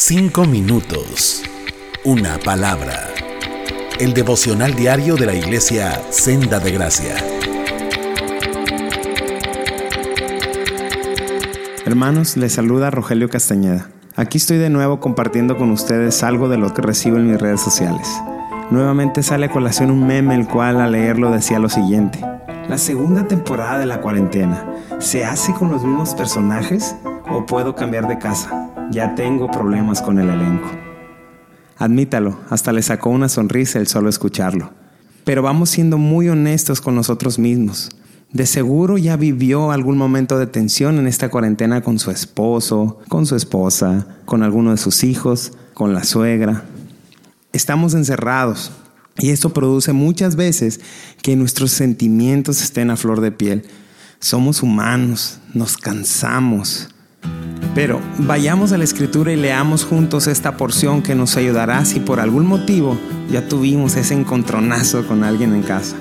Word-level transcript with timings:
Cinco 0.00 0.44
minutos. 0.44 1.42
Una 2.04 2.38
palabra. 2.38 3.08
El 3.98 4.14
devocional 4.14 4.76
diario 4.76 5.16
de 5.16 5.26
la 5.26 5.34
iglesia 5.34 6.00
Senda 6.10 6.60
de 6.60 6.70
Gracia. 6.70 7.16
Hermanos, 11.84 12.36
les 12.36 12.52
saluda 12.52 12.92
Rogelio 12.92 13.28
Castañeda. 13.28 13.90
Aquí 14.14 14.38
estoy 14.38 14.58
de 14.58 14.70
nuevo 14.70 15.00
compartiendo 15.00 15.56
con 15.56 15.72
ustedes 15.72 16.22
algo 16.22 16.48
de 16.48 16.58
lo 16.58 16.72
que 16.72 16.82
recibo 16.82 17.16
en 17.16 17.32
mis 17.32 17.40
redes 17.40 17.60
sociales. 17.60 18.06
Nuevamente 18.70 19.24
sale 19.24 19.46
a 19.46 19.50
colación 19.50 19.90
un 19.90 20.06
meme 20.06 20.36
el 20.36 20.46
cual 20.46 20.80
al 20.80 20.92
leerlo 20.92 21.32
decía 21.32 21.58
lo 21.58 21.68
siguiente. 21.68 22.20
La 22.68 22.78
segunda 22.78 23.26
temporada 23.26 23.80
de 23.80 23.86
la 23.86 24.00
cuarentena, 24.00 24.64
¿se 25.00 25.24
hace 25.24 25.52
con 25.54 25.72
los 25.72 25.82
mismos 25.82 26.14
personajes 26.14 26.94
o 27.28 27.46
puedo 27.46 27.74
cambiar 27.74 28.06
de 28.06 28.18
casa? 28.18 28.68
Ya 28.90 29.14
tengo 29.14 29.50
problemas 29.50 30.00
con 30.00 30.18
el 30.18 30.30
elenco. 30.30 30.70
Admítalo, 31.76 32.40
hasta 32.48 32.72
le 32.72 32.80
sacó 32.80 33.10
una 33.10 33.28
sonrisa 33.28 33.78
el 33.78 33.86
solo 33.86 34.08
escucharlo. 34.08 34.70
Pero 35.24 35.42
vamos 35.42 35.68
siendo 35.68 35.98
muy 35.98 36.30
honestos 36.30 36.80
con 36.80 36.94
nosotros 36.94 37.38
mismos. 37.38 37.90
De 38.32 38.46
seguro 38.46 38.96
ya 38.96 39.16
vivió 39.16 39.72
algún 39.72 39.98
momento 39.98 40.38
de 40.38 40.46
tensión 40.46 40.98
en 40.98 41.06
esta 41.06 41.28
cuarentena 41.28 41.82
con 41.82 41.98
su 41.98 42.10
esposo, 42.10 42.98
con 43.08 43.26
su 43.26 43.36
esposa, 43.36 44.06
con 44.24 44.42
alguno 44.42 44.70
de 44.70 44.78
sus 44.78 45.04
hijos, 45.04 45.52
con 45.74 45.92
la 45.92 46.02
suegra. 46.02 46.64
Estamos 47.52 47.92
encerrados 47.92 48.72
y 49.18 49.30
esto 49.30 49.52
produce 49.52 49.92
muchas 49.92 50.34
veces 50.34 50.80
que 51.22 51.36
nuestros 51.36 51.72
sentimientos 51.72 52.62
estén 52.62 52.90
a 52.90 52.96
flor 52.96 53.20
de 53.20 53.32
piel. 53.32 53.66
Somos 54.18 54.62
humanos, 54.62 55.40
nos 55.52 55.76
cansamos, 55.76 56.88
pero 57.74 58.00
vayamos 58.18 58.72
a 58.72 58.78
la 58.78 58.84
escritura 58.84 59.32
y 59.32 59.36
leamos 59.36 59.84
juntos 59.84 60.26
esta 60.26 60.56
porción 60.56 61.02
que 61.02 61.14
nos 61.14 61.36
ayudará 61.36 61.84
si 61.84 62.00
por 62.00 62.20
algún 62.20 62.46
motivo 62.46 62.98
ya 63.30 63.46
tuvimos 63.46 63.96
ese 63.96 64.14
encontronazo 64.14 65.06
con 65.06 65.24
alguien 65.24 65.54
en 65.54 65.62
casa. 65.62 65.96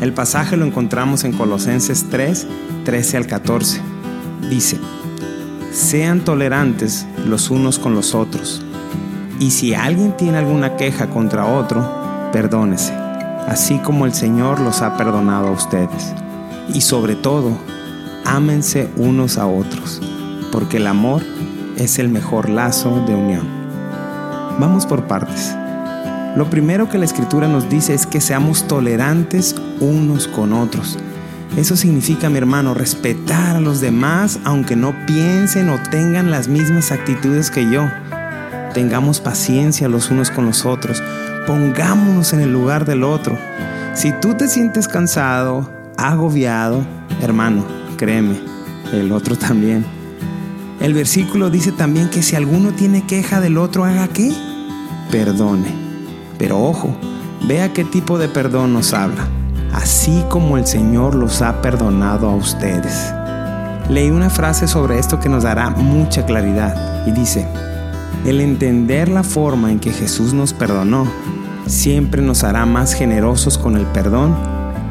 El 0.00 0.12
pasaje 0.12 0.56
lo 0.56 0.64
encontramos 0.64 1.24
en 1.24 1.32
Colosenses 1.32 2.06
3, 2.10 2.46
13 2.84 3.16
al 3.16 3.26
14. 3.26 3.80
Dice, 4.50 4.78
sean 5.72 6.24
tolerantes 6.24 7.06
los 7.26 7.50
unos 7.50 7.78
con 7.78 7.94
los 7.94 8.14
otros. 8.14 8.62
Y 9.40 9.50
si 9.50 9.74
alguien 9.74 10.16
tiene 10.16 10.38
alguna 10.38 10.76
queja 10.76 11.10
contra 11.10 11.46
otro, 11.46 12.30
perdónese, 12.32 12.92
así 13.46 13.78
como 13.78 14.06
el 14.06 14.14
Señor 14.14 14.60
los 14.60 14.82
ha 14.82 14.96
perdonado 14.96 15.48
a 15.48 15.52
ustedes. 15.52 16.12
Y 16.72 16.80
sobre 16.80 17.14
todo, 17.14 17.56
ámense 18.24 18.88
unos 18.96 19.38
a 19.38 19.46
otros 19.46 19.73
porque 20.54 20.76
el 20.76 20.86
amor 20.86 21.20
es 21.76 21.98
el 21.98 22.08
mejor 22.08 22.48
lazo 22.48 23.04
de 23.08 23.14
unión. 23.16 23.44
Vamos 24.60 24.86
por 24.86 25.08
partes. 25.08 25.52
Lo 26.36 26.48
primero 26.48 26.88
que 26.88 26.96
la 26.96 27.04
escritura 27.04 27.48
nos 27.48 27.68
dice 27.68 27.92
es 27.92 28.06
que 28.06 28.20
seamos 28.20 28.68
tolerantes 28.68 29.56
unos 29.80 30.28
con 30.28 30.52
otros. 30.52 30.96
Eso 31.56 31.74
significa, 31.74 32.30
mi 32.30 32.38
hermano, 32.38 32.72
respetar 32.72 33.56
a 33.56 33.60
los 33.60 33.80
demás 33.80 34.38
aunque 34.44 34.76
no 34.76 34.94
piensen 35.06 35.70
o 35.70 35.82
tengan 35.90 36.30
las 36.30 36.46
mismas 36.46 36.92
actitudes 36.92 37.50
que 37.50 37.68
yo. 37.68 37.90
Tengamos 38.74 39.18
paciencia 39.18 39.88
los 39.88 40.12
unos 40.12 40.30
con 40.30 40.46
los 40.46 40.64
otros. 40.64 41.02
Pongámonos 41.48 42.32
en 42.32 42.38
el 42.38 42.52
lugar 42.52 42.84
del 42.84 43.02
otro. 43.02 43.36
Si 43.94 44.12
tú 44.12 44.34
te 44.34 44.46
sientes 44.46 44.86
cansado, 44.86 45.68
agobiado, 45.96 46.86
hermano, 47.20 47.64
créeme, 47.96 48.38
el 48.92 49.10
otro 49.10 49.34
también. 49.34 50.03
El 50.84 50.92
versículo 50.92 51.48
dice 51.48 51.72
también 51.72 52.10
que 52.10 52.22
si 52.22 52.36
alguno 52.36 52.72
tiene 52.72 53.06
queja 53.06 53.40
del 53.40 53.56
otro, 53.56 53.86
haga 53.86 54.06
qué? 54.08 54.30
Perdone. 55.10 55.68
Pero 56.36 56.62
ojo, 56.62 56.94
vea 57.48 57.72
qué 57.72 57.84
tipo 57.84 58.18
de 58.18 58.28
perdón 58.28 58.74
nos 58.74 58.92
habla. 58.92 59.26
Así 59.72 60.22
como 60.28 60.58
el 60.58 60.66
Señor 60.66 61.14
los 61.14 61.40
ha 61.40 61.62
perdonado 61.62 62.28
a 62.28 62.36
ustedes. 62.36 63.14
Leí 63.88 64.10
una 64.10 64.28
frase 64.28 64.68
sobre 64.68 64.98
esto 64.98 65.20
que 65.20 65.30
nos 65.30 65.44
dará 65.44 65.70
mucha 65.70 66.26
claridad 66.26 67.06
y 67.06 67.12
dice, 67.12 67.48
el 68.26 68.42
entender 68.42 69.08
la 69.08 69.22
forma 69.22 69.72
en 69.72 69.80
que 69.80 69.90
Jesús 69.90 70.34
nos 70.34 70.52
perdonó 70.52 71.10
siempre 71.66 72.20
nos 72.20 72.44
hará 72.44 72.66
más 72.66 72.92
generosos 72.92 73.56
con 73.56 73.78
el 73.78 73.86
perdón 73.86 74.36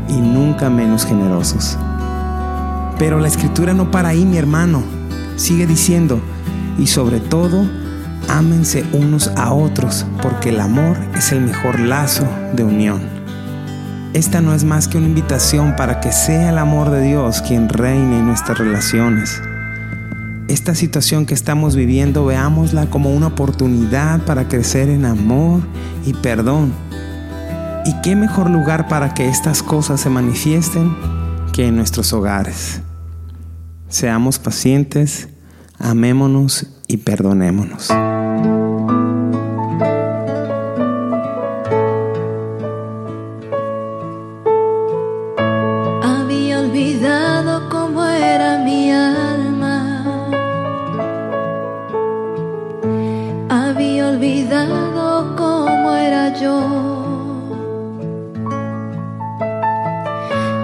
y 0.10 0.14
nunca 0.14 0.72
menos 0.72 1.06
generosos. 1.06 1.78
Pero 2.98 3.20
la 3.20 3.28
escritura 3.28 3.76
no 3.76 3.92
para 3.92 4.10
ahí, 4.10 4.26
mi 4.26 4.38
hermano. 4.38 4.93
Sigue 5.36 5.66
diciendo, 5.66 6.22
y 6.78 6.88
sobre 6.88 7.20
todo, 7.20 7.66
ámense 8.30 8.86
unos 8.94 9.28
a 9.36 9.54
otros, 9.54 10.06
porque 10.22 10.50
el 10.50 10.60
amor 10.60 10.98
es 11.16 11.32
el 11.32 11.42
mejor 11.42 11.80
lazo 11.80 12.28
de 12.54 12.64
unión. 12.64 13.02
Esta 14.14 14.42
no 14.42 14.54
es 14.54 14.64
más 14.64 14.88
que 14.88 15.00
una 15.00 15.08
invitación 15.08 15.76
para 15.76 16.00
que 16.00 16.12
sea 16.12 16.52
el 16.52 16.60
amor 16.60 16.92
de 16.92 17.02
Dios 17.02 17.42
quien 17.42 17.68
reine 17.68 18.20
en 18.20 18.28
nuestras 18.28 18.60
relaciones. 18.60 19.42
Esta 20.48 20.76
situación 20.76 21.26
que 21.26 21.34
estamos 21.34 21.76
viviendo 21.76 22.24
veámosla 22.24 22.86
como 22.86 23.12
una 23.12 23.28
oportunidad 23.28 24.22
para 24.22 24.48
crecer 24.48 24.90
en 24.90 25.06
amor 25.06 25.62
y 26.06 26.14
perdón. 26.14 26.74
¿Y 27.86 28.02
qué 28.02 28.16
mejor 28.16 28.52
lugar 28.52 28.88
para 28.88 29.16
que 29.16 29.28
estas 29.28 29.64
cosas 29.64 30.02
se 30.02 30.12
manifiesten 30.12 30.96
que 31.52 31.68
en 31.68 31.76
nuestros 31.76 32.14
hogares? 32.14 32.83
Seamos 33.94 34.40
pacientes, 34.40 35.30
amémonos 35.78 36.66
y 36.88 36.98
perdonémonos. 36.98 37.92
Había 46.02 46.60
olvidado 46.62 47.70
cómo 47.70 48.04
era 48.04 48.64
mi 48.66 48.92
alma. 48.92 50.32
Había 53.48 54.10
olvidado 54.10 55.36
cómo 55.36 55.94
era 55.94 56.42
yo. 56.42 56.58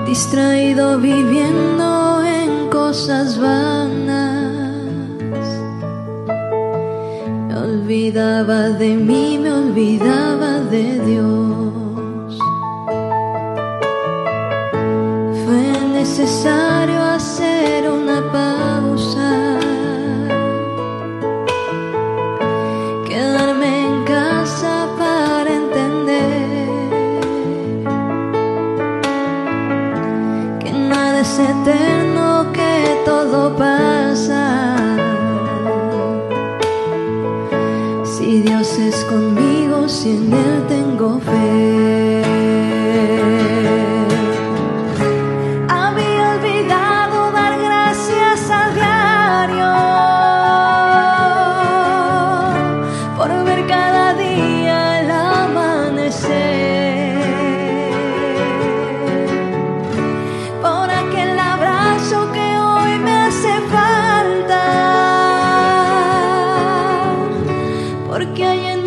Distraído 0.07 0.97
viviendo 0.97 1.99
cosas 2.89 3.37
vanas. 3.37 4.73
Me 7.47 7.55
olvidaba 7.55 8.69
de 8.81 8.95
mí, 8.95 9.37
me 9.37 9.51
olvidaba 9.53 10.51
de 10.71 10.85
Dios. 11.09 12.39
Fue 15.45 15.65
necesario 15.99 16.99
hacer 17.15 17.58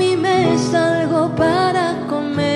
mi 0.03 0.17
mesa 0.17 1.01
algo 1.01 1.29
para 1.37 1.95
comer. 2.09 2.52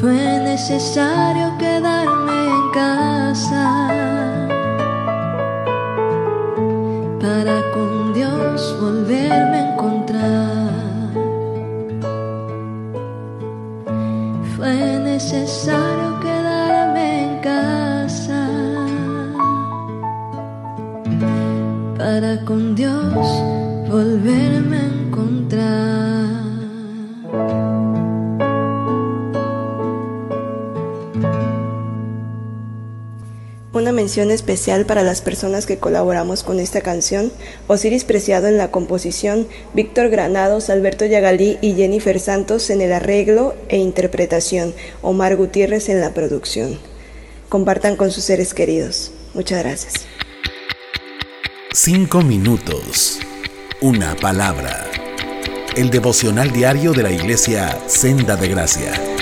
Fue 0.00 0.40
necesario 0.40 1.56
quedarme 1.58 2.48
en 2.48 2.70
casa 2.70 3.88
para 7.18 7.62
con 7.72 8.12
Dios 8.12 8.76
volverme 8.78 9.56
a 9.56 9.72
encontrar. 9.72 11.14
Fue 14.54 14.98
necesario 14.98 16.20
quedarme 16.20 17.24
en 17.24 17.40
casa 17.40 18.48
para 21.96 22.44
con 22.44 22.74
Dios 22.74 23.26
volverme 23.88 24.76
a 24.76 24.84
encontrar. 24.84 26.05
Una 33.76 33.92
mención 33.92 34.30
especial 34.30 34.86
para 34.86 35.02
las 35.02 35.20
personas 35.20 35.66
que 35.66 35.76
colaboramos 35.76 36.42
con 36.42 36.60
esta 36.60 36.80
canción, 36.80 37.30
Osiris 37.66 38.04
Preciado 38.04 38.46
en 38.46 38.56
la 38.56 38.70
composición, 38.70 39.46
Víctor 39.74 40.08
Granados, 40.08 40.70
Alberto 40.70 41.04
Yagalí 41.04 41.58
y 41.60 41.74
Jennifer 41.74 42.18
Santos 42.18 42.70
en 42.70 42.80
el 42.80 42.90
arreglo 42.90 43.54
e 43.68 43.76
interpretación, 43.76 44.72
Omar 45.02 45.36
Gutiérrez 45.36 45.90
en 45.90 46.00
la 46.00 46.14
producción. 46.14 46.78
Compartan 47.50 47.96
con 47.96 48.10
sus 48.10 48.24
seres 48.24 48.54
queridos. 48.54 49.10
Muchas 49.34 49.62
gracias. 49.62 50.06
Cinco 51.74 52.22
minutos. 52.22 53.18
Una 53.82 54.16
palabra. 54.16 54.86
El 55.76 55.90
devocional 55.90 56.50
diario 56.50 56.94
de 56.94 57.02
la 57.02 57.10
iglesia 57.10 57.78
Senda 57.88 58.36
de 58.36 58.48
Gracia. 58.48 59.15